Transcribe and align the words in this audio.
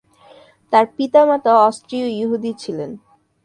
তার 0.73 0.85
পিতামাতা 0.95 1.51
অস্ট্রীয় 1.67 2.07
ইহুদি 2.13 2.51
ছিলেন। 2.53 2.91